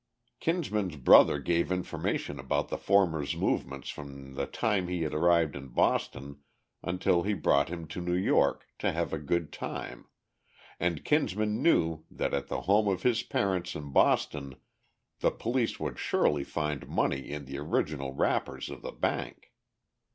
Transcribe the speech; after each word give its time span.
Kinsman's 0.39 0.95
brother 0.95 1.37
gave 1.37 1.71
information 1.71 2.39
about 2.39 2.69
the 2.69 2.77
former's 2.79 3.35
movements 3.35 3.89
from 3.91 4.33
the 4.33 4.47
time 4.47 4.87
he 4.87 5.03
had 5.03 5.13
arrived 5.13 5.55
in 5.55 5.67
Boston 5.67 6.39
until 6.81 7.21
he 7.21 7.35
brought 7.35 7.69
him 7.69 7.85
to 7.89 8.01
New 8.01 8.15
York 8.15 8.65
to 8.79 8.91
have 8.93 9.13
a 9.13 9.19
good 9.19 9.53
time, 9.53 10.07
and 10.79 11.05
Kinsman 11.05 11.61
knew 11.61 12.03
that 12.09 12.33
at 12.33 12.47
the 12.47 12.61
home 12.61 12.87
of 12.87 13.03
his 13.03 13.21
parents 13.21 13.75
in 13.75 13.91
Boston 13.91 14.55
the 15.19 15.29
police 15.29 15.79
would 15.79 15.99
surely 15.99 16.43
find 16.43 16.87
money 16.87 17.29
in 17.29 17.45
the 17.45 17.59
original 17.59 18.11
wrappers 18.15 18.71
of 18.71 18.81
the 18.81 18.89
bank. 18.91 19.51